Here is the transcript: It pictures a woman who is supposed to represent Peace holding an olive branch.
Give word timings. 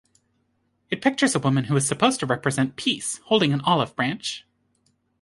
It 0.89 0.99
pictures 0.99 1.35
a 1.35 1.39
woman 1.39 1.65
who 1.65 1.75
is 1.75 1.87
supposed 1.87 2.19
to 2.21 2.25
represent 2.25 2.75
Peace 2.75 3.19
holding 3.25 3.53
an 3.53 3.61
olive 3.61 3.95
branch. 3.95 4.47